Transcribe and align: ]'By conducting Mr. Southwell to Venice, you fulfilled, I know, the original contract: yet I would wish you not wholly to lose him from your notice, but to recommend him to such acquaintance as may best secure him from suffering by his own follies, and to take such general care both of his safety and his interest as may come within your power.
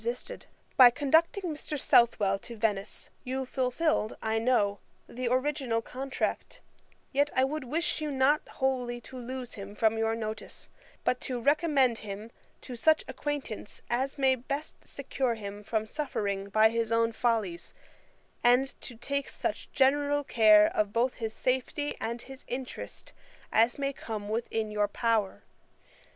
]'By 0.77 0.89
conducting 0.89 1.43
Mr. 1.43 1.79
Southwell 1.79 2.39
to 2.39 2.57
Venice, 2.57 3.11
you 3.23 3.45
fulfilled, 3.45 4.17
I 4.19 4.39
know, 4.39 4.79
the 5.07 5.27
original 5.27 5.83
contract: 5.83 6.59
yet 7.13 7.29
I 7.35 7.43
would 7.43 7.65
wish 7.65 8.01
you 8.01 8.09
not 8.09 8.41
wholly 8.53 8.99
to 9.01 9.17
lose 9.19 9.53
him 9.53 9.75
from 9.75 9.99
your 9.99 10.15
notice, 10.15 10.69
but 11.03 11.21
to 11.21 11.39
recommend 11.39 11.99
him 11.99 12.31
to 12.61 12.75
such 12.75 13.03
acquaintance 13.07 13.83
as 13.91 14.17
may 14.17 14.33
best 14.33 14.87
secure 14.87 15.35
him 15.35 15.63
from 15.63 15.85
suffering 15.85 16.49
by 16.49 16.69
his 16.69 16.91
own 16.91 17.11
follies, 17.11 17.75
and 18.43 18.69
to 18.81 18.95
take 18.95 19.29
such 19.29 19.71
general 19.71 20.23
care 20.23 20.71
both 20.87 21.11
of 21.11 21.17
his 21.19 21.35
safety 21.35 21.95
and 22.01 22.23
his 22.23 22.43
interest 22.47 23.13
as 23.51 23.77
may 23.77 23.93
come 23.93 24.29
within 24.29 24.71
your 24.71 24.87
power. 24.87 25.43